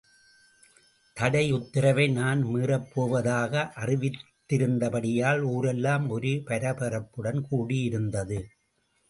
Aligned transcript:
தடை 1.17 1.43
உத்தரவை 1.51 2.05
நான் 2.09 2.41
மீறப்போவதாக 2.45 3.53
அறிவித்திருந்தபடியால் 3.75 5.43
ஊரெல்லாம் 5.51 6.09
ஒரே 6.09 6.33
பரபரப்புடன் 6.47 7.39
கூடியிருந்தது. 7.51 8.39